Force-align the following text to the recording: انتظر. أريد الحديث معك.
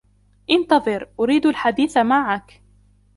انتظر. 0.49 1.09
أريد 1.19 1.45
الحديث 1.45 1.97
معك. 1.97 2.61